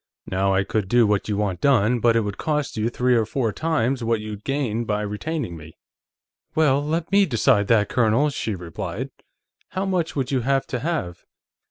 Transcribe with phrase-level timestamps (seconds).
[0.25, 3.23] Now, I could do what you want done, but it would cost you three or
[3.23, 5.77] four times what you'd gain by retaining me."
[6.55, 9.11] "Well, let me decide that, Colonel," she replied.
[9.69, 11.23] "How much would you have to have?"